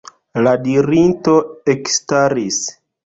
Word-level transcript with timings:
La 0.45 0.53
dirinto 0.67 1.35
ekstaris. 1.75 2.59